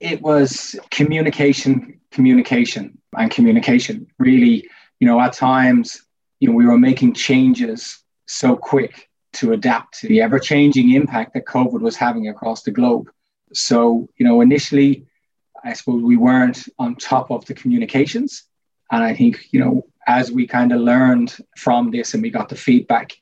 it 0.00 0.22
was 0.22 0.74
communication, 0.90 2.00
communication, 2.10 2.98
and 3.16 3.30
communication. 3.30 4.06
Really, 4.18 4.68
you 4.98 5.06
know, 5.06 5.20
at 5.20 5.34
times 5.34 6.02
you 6.40 6.48
know, 6.48 6.54
we 6.54 6.66
were 6.66 6.78
making 6.78 7.12
changes 7.12 8.02
so 8.26 8.56
quick 8.56 9.08
to 9.34 9.52
adapt 9.52 10.00
to 10.00 10.08
the 10.08 10.22
ever 10.22 10.38
changing 10.38 10.92
impact 10.92 11.34
that 11.34 11.44
COVID 11.44 11.80
was 11.80 11.96
having 11.96 12.28
across 12.28 12.62
the 12.62 12.70
globe. 12.70 13.10
So, 13.52 14.08
you 14.16 14.26
know, 14.26 14.40
initially, 14.40 15.06
I 15.64 15.72
suppose 15.72 16.02
we 16.02 16.16
weren't 16.16 16.68
on 16.78 16.96
top 16.96 17.30
of 17.30 17.44
the 17.46 17.54
communications. 17.54 18.44
And 18.90 19.04
I 19.04 19.14
think, 19.14 19.52
you 19.52 19.60
know, 19.60 19.86
as 20.06 20.32
we 20.32 20.46
kind 20.46 20.72
of 20.72 20.80
learned 20.80 21.36
from 21.56 21.90
this 21.90 22.14
and 22.14 22.22
we 22.22 22.30
got 22.30 22.48
the 22.48 22.56
feedback, 22.56 23.12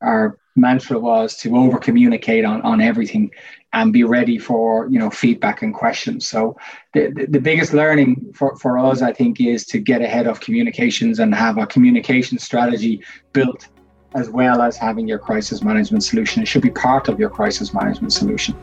our 0.00 0.38
mantra 0.56 0.98
was 0.98 1.36
to 1.38 1.56
over 1.56 1.78
communicate 1.78 2.44
on, 2.44 2.60
on 2.62 2.80
everything 2.80 3.30
and 3.72 3.92
be 3.92 4.04
ready 4.04 4.38
for 4.38 4.86
you 4.90 4.98
know 4.98 5.08
feedback 5.08 5.62
and 5.62 5.72
questions. 5.74 6.28
So 6.28 6.58
the, 6.92 7.10
the, 7.10 7.26
the, 7.26 7.40
biggest 7.40 7.72
learning 7.72 8.32
for, 8.34 8.54
for 8.56 8.78
us 8.78 9.00
i 9.00 9.12
think 9.14 9.40
is 9.40 9.64
to 9.66 9.78
get 9.78 10.02
ahead 10.02 10.26
of 10.26 10.40
communications 10.40 11.20
and 11.20 11.34
have 11.34 11.56
a 11.56 11.66
communication 11.66 12.38
strategy 12.38 13.02
built 13.32 13.68
as 14.14 14.28
well 14.28 14.60
as 14.60 14.76
having 14.76 15.08
your 15.08 15.18
crisis 15.18 15.62
management 15.62 16.04
solution. 16.04 16.42
It 16.42 16.46
should 16.46 16.60
be 16.60 16.70
part 16.70 17.08
of 17.08 17.18
your 17.18 17.30
crisis 17.30 17.72
management 17.72 18.12
solution 18.12 18.54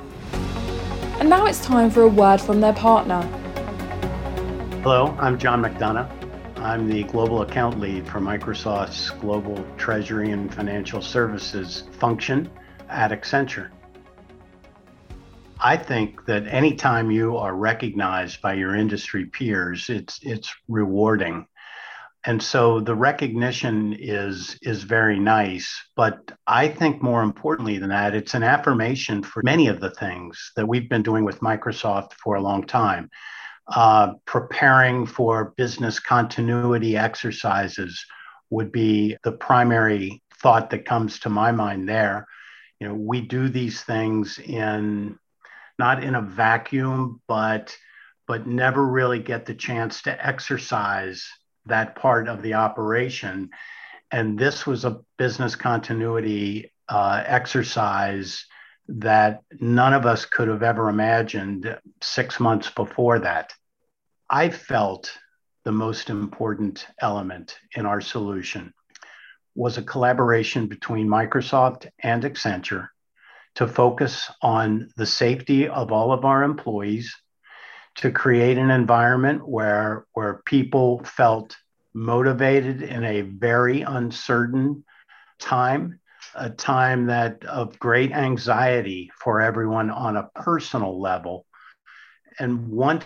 and 1.19 1.29
now 1.29 1.45
it's 1.45 1.63
time 1.63 1.89
for 1.89 2.03
a 2.03 2.07
word 2.07 2.39
from 2.39 2.61
their 2.61 2.73
partner 2.73 3.21
hello 4.83 5.15
i'm 5.19 5.37
john 5.37 5.61
mcdonough 5.61 6.09
I'm 6.59 6.89
the 6.89 7.03
global 7.03 7.41
account 7.41 7.79
lead 7.79 8.05
for 8.05 8.19
Microsoft's 8.19 9.11
global 9.11 9.65
treasury 9.77 10.31
and 10.31 10.53
financial 10.53 11.01
services 11.01 11.85
function 11.93 12.51
at 12.89 13.11
Accenture. 13.11 13.69
I 15.61 15.77
think 15.77 16.25
that 16.25 16.47
anytime 16.47 17.11
you 17.11 17.37
are 17.37 17.55
recognized 17.55 18.41
by 18.41 18.55
your 18.55 18.75
industry 18.75 19.25
peers, 19.25 19.89
it's 19.89 20.19
it's 20.21 20.53
rewarding. 20.67 21.47
And 22.29 22.43
so 22.43 22.79
the 22.79 22.93
recognition 22.93 23.97
is 23.97 24.55
is 24.61 24.83
very 24.83 25.19
nice, 25.19 25.67
but 25.95 26.31
I 26.45 26.67
think 26.67 27.01
more 27.01 27.23
importantly 27.23 27.79
than 27.79 27.89
that, 27.89 28.13
it's 28.13 28.35
an 28.35 28.43
affirmation 28.43 29.23
for 29.23 29.41
many 29.41 29.67
of 29.67 29.79
the 29.79 29.89
things 29.89 30.51
that 30.55 30.67
we've 30.67 30.87
been 30.87 31.01
doing 31.01 31.25
with 31.25 31.39
Microsoft 31.39 32.13
for 32.23 32.35
a 32.35 32.41
long 32.41 32.67
time 32.67 33.09
uh, 33.69 34.13
preparing 34.25 35.07
for 35.07 35.55
business 35.57 35.99
continuity 35.99 36.95
exercises 36.95 38.05
would 38.51 38.71
be 38.71 39.17
the 39.23 39.31
primary 39.31 40.21
thought 40.39 40.69
that 40.69 40.85
comes 40.85 41.17
to 41.21 41.29
my 41.31 41.51
mind 41.51 41.89
there. 41.89 42.27
You 42.79 42.89
know, 42.89 42.93
we 42.93 43.21
do 43.21 43.49
these 43.49 43.81
things 43.81 44.37
in 44.37 45.17
not 45.79 46.03
in 46.03 46.13
a 46.13 46.21
vacuum, 46.21 47.21
but 47.27 47.75
but 48.27 48.45
never 48.45 48.85
really 48.85 49.17
get 49.17 49.47
the 49.47 49.55
chance 49.55 50.03
to 50.03 50.27
exercise 50.27 51.27
that 51.69 51.95
part 51.95 52.27
of 52.27 52.41
the 52.41 52.55
operation. 52.55 53.49
And 54.11 54.37
this 54.37 54.65
was 54.65 54.85
a 54.85 55.01
business 55.17 55.55
continuity 55.55 56.71
uh, 56.87 57.23
exercise 57.25 58.45
that 58.87 59.41
none 59.59 59.93
of 59.93 60.05
us 60.05 60.25
could 60.25 60.47
have 60.47 60.63
ever 60.63 60.89
imagined 60.89 61.77
six 62.01 62.39
months 62.39 62.69
before 62.71 63.19
that. 63.19 63.53
I 64.29 64.49
felt 64.49 65.15
the 65.63 65.71
most 65.71 66.09
important 66.09 66.87
element 66.99 67.57
in 67.75 67.85
our 67.85 68.01
solution 68.01 68.73
was 69.55 69.77
a 69.77 69.83
collaboration 69.83 70.67
between 70.67 71.07
Microsoft 71.07 71.87
and 72.01 72.23
Accenture 72.23 72.89
to 73.55 73.67
focus 73.67 74.31
on 74.41 74.89
the 74.95 75.05
safety 75.05 75.67
of 75.67 75.91
all 75.91 76.11
of 76.11 76.25
our 76.25 76.43
employees, 76.43 77.15
to 77.99 78.11
create 78.11 78.57
an 78.57 78.71
environment 78.71 79.47
where, 79.47 80.05
where 80.13 80.41
people 80.45 81.03
felt 81.03 81.57
motivated 81.93 82.81
in 82.81 83.03
a 83.03 83.21
very 83.21 83.81
uncertain 83.81 84.85
time, 85.37 85.99
a 86.33 86.49
time 86.49 87.07
that 87.07 87.43
of 87.43 87.77
great 87.77 88.11
anxiety 88.11 89.11
for 89.19 89.41
everyone 89.41 89.89
on 89.89 90.15
a 90.15 90.29
personal 90.33 90.99
level. 91.01 91.45
And 92.39 92.69
once 92.69 93.03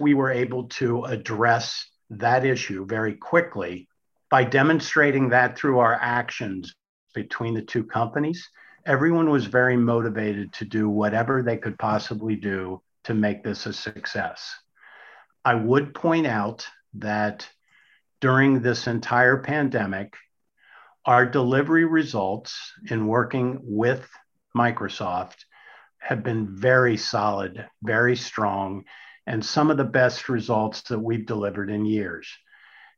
we 0.00 0.14
were 0.14 0.32
able 0.32 0.64
to 0.64 1.04
address 1.04 1.88
that 2.10 2.44
issue 2.44 2.84
very 2.86 3.14
quickly 3.14 3.88
by 4.28 4.42
demonstrating 4.42 5.28
that 5.28 5.56
through 5.56 5.78
our 5.78 5.94
actions 5.94 6.74
between 7.14 7.54
the 7.54 7.62
two 7.62 7.84
companies. 7.84 8.48
Everyone 8.84 9.30
was 9.30 9.46
very 9.46 9.76
motivated 9.76 10.52
to 10.54 10.64
do 10.64 10.88
whatever 10.88 11.42
they 11.42 11.56
could 11.56 11.78
possibly 11.78 12.34
do 12.34 12.82
to 13.04 13.14
make 13.14 13.42
this 13.42 13.66
a 13.66 13.72
success. 13.72 14.54
I 15.44 15.54
would 15.54 15.94
point 15.94 16.26
out 16.26 16.66
that 16.94 17.48
during 18.20 18.62
this 18.62 18.86
entire 18.86 19.38
pandemic, 19.38 20.14
our 21.04 21.26
delivery 21.26 21.84
results 21.84 22.72
in 22.90 23.06
working 23.06 23.58
with 23.62 24.08
Microsoft 24.56 25.44
have 25.98 26.22
been 26.22 26.56
very 26.56 26.96
solid, 26.96 27.66
very 27.82 28.16
strong, 28.16 28.84
and 29.26 29.44
some 29.44 29.70
of 29.70 29.76
the 29.76 29.84
best 29.84 30.28
results 30.28 30.82
that 30.82 30.98
we've 30.98 31.26
delivered 31.26 31.70
in 31.70 31.84
years. 31.84 32.28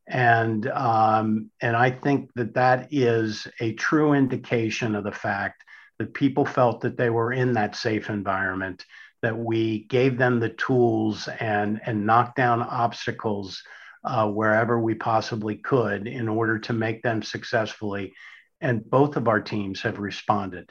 And, 0.09 0.67
um, 0.69 1.51
and 1.61 1.75
I 1.75 1.91
think 1.91 2.31
that 2.35 2.55
that 2.55 2.89
is 2.93 3.49
a 3.61 3.73
true 3.75 4.13
indication 4.13 4.95
of 4.95 5.05
the 5.05 5.13
fact 5.13 5.65
that 5.99 6.15
people 6.15 6.45
felt 6.45 6.83
that 6.83 6.97
they 6.97 7.11
were 7.11 7.33
in 7.33 7.55
that 7.55 7.75
safe 7.75 8.11
environment, 8.11 8.85
that 9.23 9.37
we 9.37 9.85
gave 9.85 10.19
them 10.19 10.41
the 10.41 10.51
tools 10.51 11.29
and, 11.41 11.81
and 11.85 12.07
knocked 12.07 12.37
down 12.37 12.63
obstacles 12.63 13.63
uh, 14.05 14.29
wherever 14.29 14.79
we 14.79 14.95
possibly 14.95 15.57
could 15.57 16.07
in 16.07 16.29
order 16.29 16.59
to 16.59 16.73
make 16.73 17.03
them 17.03 17.23
successfully. 17.23 18.15
And 18.61 18.89
both 18.89 19.17
of 19.17 19.29
our 19.29 19.41
teams 19.41 19.83
have 19.83 19.99
responded. 19.99 20.71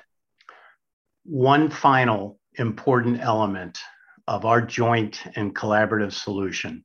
One 1.23 1.69
final 1.69 2.39
important 2.57 3.19
element 3.21 3.79
of 4.27 4.45
our 4.45 4.61
joint 4.61 5.21
and 5.35 5.55
collaborative 5.55 6.13
solution 6.13 6.83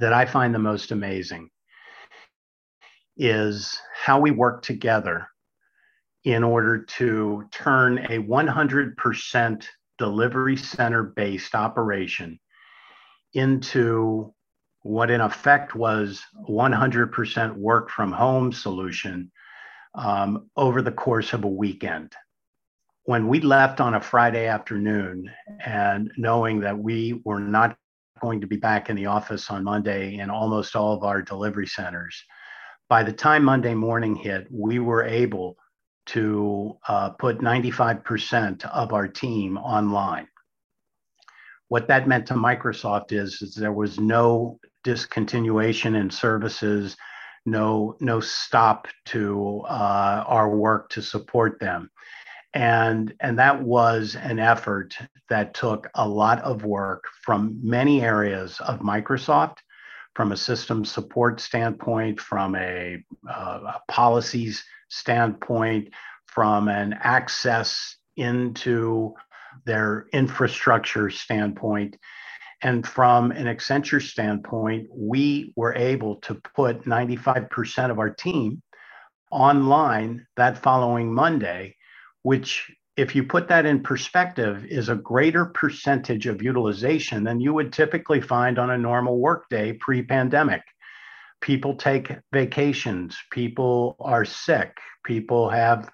that 0.00 0.12
I 0.12 0.26
find 0.26 0.54
the 0.54 0.58
most 0.58 0.92
amazing 0.92 1.50
is 3.16 3.80
how 3.94 4.20
we 4.20 4.30
work 4.30 4.62
together 4.62 5.28
in 6.24 6.44
order 6.44 6.82
to 6.82 7.44
turn 7.50 7.98
a 7.98 8.18
100% 8.18 9.66
delivery 9.98 10.56
center 10.56 11.02
based 11.02 11.54
operation 11.54 12.38
into 13.34 14.32
what 14.82 15.10
in 15.10 15.20
effect 15.20 15.74
was 15.74 16.22
100% 16.48 17.56
work 17.56 17.90
from 17.90 18.12
home 18.12 18.52
solution 18.52 19.30
um, 19.94 20.48
over 20.56 20.80
the 20.80 20.92
course 20.92 21.32
of 21.32 21.44
a 21.44 21.48
weekend. 21.48 22.12
When 23.04 23.26
we 23.26 23.40
left 23.40 23.80
on 23.80 23.94
a 23.94 24.00
Friday 24.00 24.46
afternoon 24.46 25.30
and 25.64 26.10
knowing 26.16 26.60
that 26.60 26.78
we 26.78 27.20
were 27.24 27.40
not 27.40 27.76
going 28.20 28.40
to 28.40 28.46
be 28.46 28.56
back 28.56 28.90
in 28.90 28.96
the 28.96 29.06
office 29.06 29.50
on 29.50 29.64
Monday 29.64 30.18
in 30.18 30.30
almost 30.30 30.76
all 30.76 30.94
of 30.94 31.04
our 31.04 31.22
delivery 31.22 31.66
centers, 31.66 32.22
by 32.88 33.02
the 33.02 33.12
time 33.12 33.44
Monday 33.44 33.74
morning 33.74 34.14
hit, 34.14 34.46
we 34.50 34.78
were 34.78 35.04
able 35.04 35.56
to 36.08 36.76
uh, 36.86 37.10
put 37.10 37.38
95% 37.38 38.64
of 38.66 38.92
our 38.92 39.08
team 39.08 39.58
online. 39.58 40.28
What 41.68 41.88
that 41.88 42.08
meant 42.08 42.26
to 42.28 42.34
Microsoft 42.34 43.12
is, 43.12 43.42
is 43.42 43.54
there 43.54 43.72
was 43.72 43.98
no 43.98 44.58
discontinuation 44.84 46.00
in 46.00 46.10
services, 46.10 46.96
no, 47.44 47.96
no 48.00 48.20
stop 48.20 48.88
to 49.06 49.62
uh, 49.68 50.24
our 50.26 50.48
work 50.54 50.90
to 50.90 51.02
support 51.02 51.60
them 51.60 51.90
and 52.54 53.14
and 53.20 53.38
that 53.38 53.62
was 53.62 54.16
an 54.16 54.38
effort 54.38 54.96
that 55.28 55.54
took 55.54 55.88
a 55.94 56.08
lot 56.08 56.40
of 56.40 56.64
work 56.64 57.04
from 57.22 57.58
many 57.62 58.02
areas 58.02 58.58
of 58.60 58.80
microsoft 58.80 59.58
from 60.14 60.32
a 60.32 60.36
system 60.36 60.84
support 60.84 61.38
standpoint 61.40 62.20
from 62.20 62.56
a, 62.56 63.00
uh, 63.30 63.60
a 63.74 63.80
policies 63.86 64.64
standpoint 64.88 65.88
from 66.26 66.68
an 66.68 66.94
access 67.00 67.96
into 68.16 69.14
their 69.64 70.06
infrastructure 70.12 71.10
standpoint. 71.10 71.96
And 72.62 72.86
from 72.86 73.30
an 73.30 73.46
accenture 73.46 74.02
standpoint 74.02 74.88
we 74.92 75.52
were 75.56 75.74
able 75.74 76.16
to 76.22 76.34
put 76.56 76.84
95% 76.84 77.90
of 77.90 77.98
our 77.98 78.10
team 78.10 78.62
online 79.30 80.26
that 80.36 80.56
following 80.56 81.12
monday 81.12 81.76
which 82.22 82.70
if 82.96 83.14
you 83.14 83.22
put 83.22 83.48
that 83.48 83.66
in 83.66 83.82
perspective 83.82 84.64
is 84.68 84.88
a 84.88 84.96
greater 84.96 85.44
percentage 85.46 86.26
of 86.26 86.42
utilization 86.42 87.24
than 87.24 87.40
you 87.40 87.52
would 87.52 87.72
typically 87.72 88.20
find 88.20 88.58
on 88.58 88.70
a 88.70 88.78
normal 88.78 89.18
workday 89.18 89.72
pre-pandemic 89.74 90.62
people 91.40 91.74
take 91.76 92.12
vacations. 92.32 93.16
People 93.30 93.96
are 94.00 94.24
sick. 94.24 94.76
People 95.04 95.48
have 95.48 95.88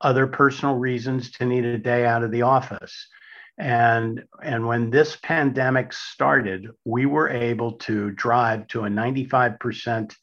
other 0.00 0.26
personal 0.26 0.76
reasons 0.76 1.30
to 1.32 1.46
need 1.46 1.64
a 1.64 1.78
day 1.78 2.04
out 2.04 2.22
of 2.22 2.30
the 2.30 2.42
office. 2.42 3.08
And 3.56 4.24
and 4.42 4.66
when 4.66 4.90
this 4.90 5.16
pandemic 5.22 5.92
started 5.92 6.68
we 6.84 7.06
were 7.06 7.28
able 7.28 7.72
to 7.72 8.10
drive 8.10 8.66
to 8.68 8.84
a 8.84 8.88
95% 8.88 10.14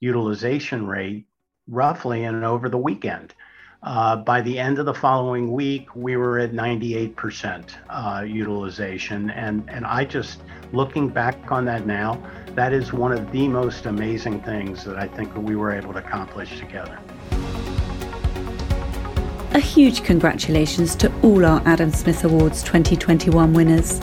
utilization 0.00 0.86
rate 0.86 1.26
roughly 1.68 2.24
and 2.24 2.44
over 2.44 2.68
the 2.68 2.78
weekend. 2.78 3.32
Uh, 3.82 4.14
by 4.14 4.42
the 4.42 4.58
end 4.58 4.78
of 4.78 4.84
the 4.84 4.92
following 4.92 5.50
week, 5.52 5.96
we 5.96 6.14
were 6.14 6.38
at 6.38 6.52
98% 6.52 7.70
uh, 7.88 8.22
utilization. 8.22 9.30
And, 9.30 9.64
and 9.68 9.86
I 9.86 10.04
just, 10.04 10.40
looking 10.72 11.08
back 11.08 11.50
on 11.50 11.64
that 11.64 11.86
now, 11.86 12.22
that 12.54 12.74
is 12.74 12.92
one 12.92 13.10
of 13.10 13.32
the 13.32 13.48
most 13.48 13.86
amazing 13.86 14.42
things 14.42 14.84
that 14.84 14.98
I 14.98 15.08
think 15.08 15.34
we 15.34 15.56
were 15.56 15.72
able 15.72 15.94
to 15.94 15.98
accomplish 15.98 16.58
together. 16.58 16.98
A 19.52 19.60
huge 19.60 20.04
congratulations 20.04 20.94
to 20.96 21.10
all 21.22 21.46
our 21.46 21.62
Adam 21.64 21.90
Smith 21.90 22.22
Awards 22.22 22.62
2021 22.62 23.54
winners. 23.54 24.02